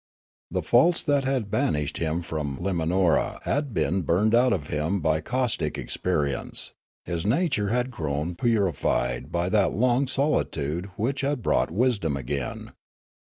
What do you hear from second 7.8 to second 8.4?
grown